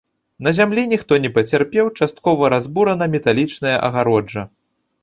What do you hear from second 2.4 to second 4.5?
разбурана металічная агароджа.